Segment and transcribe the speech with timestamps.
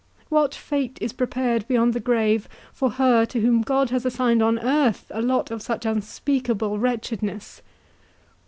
[0.29, 4.57] What fate is prepared beyond the grave for her, to whom God has assigned on
[4.57, 7.61] earth a lot of such unspeakable wretchedness?